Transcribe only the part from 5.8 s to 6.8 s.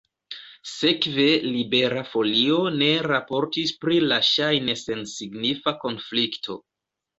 konflikto.